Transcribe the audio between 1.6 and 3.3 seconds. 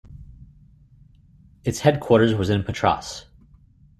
Its headquarters was in Patras.